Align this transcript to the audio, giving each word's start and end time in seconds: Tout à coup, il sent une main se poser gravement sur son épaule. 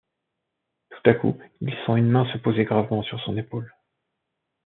Tout 0.89 1.07
à 1.11 1.13
coup, 1.13 1.37
il 1.59 1.69
sent 1.85 1.95
une 1.97 2.09
main 2.09 2.25
se 2.33 2.39
poser 2.39 2.65
gravement 2.65 3.03
sur 3.03 3.19
son 3.23 3.37
épaule. 3.37 3.71